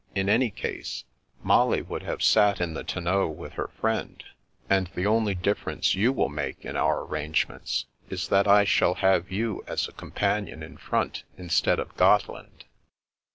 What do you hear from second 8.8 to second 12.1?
have you as a com panion in front instead of